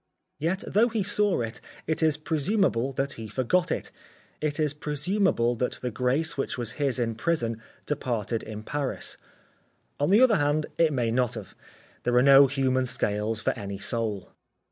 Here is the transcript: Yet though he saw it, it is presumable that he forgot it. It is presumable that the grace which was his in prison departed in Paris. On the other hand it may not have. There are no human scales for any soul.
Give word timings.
Yet 0.39 0.63
though 0.65 0.87
he 0.89 1.03
saw 1.03 1.41
it, 1.41 1.61
it 1.85 2.01
is 2.01 2.17
presumable 2.17 2.91
that 2.93 3.11
he 3.13 3.27
forgot 3.27 3.71
it. 3.71 3.91
It 4.41 4.59
is 4.59 4.73
presumable 4.73 5.53
that 5.57 5.73
the 5.73 5.91
grace 5.91 6.35
which 6.35 6.57
was 6.57 6.71
his 6.81 6.97
in 6.97 7.13
prison 7.13 7.61
departed 7.85 8.41
in 8.41 8.63
Paris. 8.63 9.17
On 9.99 10.09
the 10.09 10.21
other 10.21 10.37
hand 10.37 10.65
it 10.79 10.91
may 10.91 11.11
not 11.11 11.35
have. 11.35 11.53
There 12.01 12.15
are 12.15 12.23
no 12.23 12.47
human 12.47 12.87
scales 12.87 13.41
for 13.41 13.51
any 13.51 13.77
soul. 13.77 14.31